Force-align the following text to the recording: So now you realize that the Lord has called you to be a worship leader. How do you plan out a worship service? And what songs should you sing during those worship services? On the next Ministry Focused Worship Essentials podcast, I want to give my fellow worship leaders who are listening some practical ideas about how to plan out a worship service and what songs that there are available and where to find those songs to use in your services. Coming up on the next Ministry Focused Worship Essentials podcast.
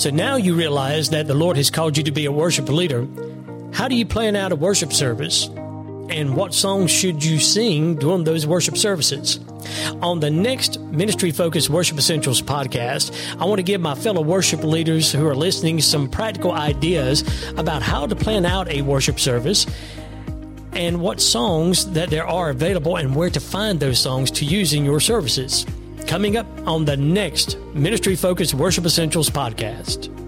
So 0.00 0.08
now 0.08 0.36
you 0.36 0.54
realize 0.54 1.10
that 1.10 1.26
the 1.26 1.34
Lord 1.34 1.58
has 1.58 1.68
called 1.68 1.98
you 1.98 2.04
to 2.04 2.10
be 2.10 2.24
a 2.24 2.32
worship 2.32 2.70
leader. 2.70 3.06
How 3.74 3.86
do 3.86 3.94
you 3.94 4.06
plan 4.06 4.34
out 4.34 4.50
a 4.50 4.56
worship 4.56 4.94
service? 4.94 5.44
And 6.08 6.34
what 6.34 6.54
songs 6.54 6.90
should 6.90 7.22
you 7.22 7.38
sing 7.38 7.96
during 7.96 8.24
those 8.24 8.46
worship 8.46 8.78
services? 8.78 9.40
On 10.00 10.18
the 10.18 10.30
next 10.30 10.80
Ministry 10.80 11.32
Focused 11.32 11.68
Worship 11.68 11.98
Essentials 11.98 12.40
podcast, 12.40 13.12
I 13.38 13.44
want 13.44 13.58
to 13.58 13.62
give 13.62 13.82
my 13.82 13.94
fellow 13.94 14.22
worship 14.22 14.64
leaders 14.64 15.12
who 15.12 15.26
are 15.26 15.36
listening 15.36 15.82
some 15.82 16.08
practical 16.08 16.52
ideas 16.52 17.22
about 17.58 17.82
how 17.82 18.06
to 18.06 18.16
plan 18.16 18.46
out 18.46 18.70
a 18.70 18.80
worship 18.80 19.20
service 19.20 19.66
and 20.72 21.02
what 21.02 21.20
songs 21.20 21.90
that 21.92 22.08
there 22.08 22.26
are 22.26 22.48
available 22.48 22.96
and 22.96 23.14
where 23.14 23.28
to 23.28 23.38
find 23.38 23.78
those 23.78 24.00
songs 24.00 24.30
to 24.30 24.46
use 24.46 24.72
in 24.72 24.82
your 24.82 25.00
services. 25.00 25.66
Coming 26.10 26.36
up 26.36 26.46
on 26.66 26.84
the 26.84 26.96
next 26.96 27.56
Ministry 27.72 28.16
Focused 28.16 28.54
Worship 28.54 28.84
Essentials 28.84 29.30
podcast. 29.30 30.19